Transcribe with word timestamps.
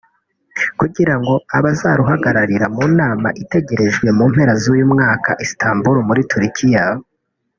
kugira 0.79 1.13
ngo 1.19 1.33
abazaruhagararira 1.57 2.65
mu 2.75 2.83
nama 2.99 3.27
itegerejwe 3.41 4.07
mu 4.17 4.23
mpera 4.31 4.53
z’uyu 4.61 4.85
mwaka 4.93 5.31
Istanbul 5.45 5.95
muri 6.07 6.21
Turkey 6.31 6.75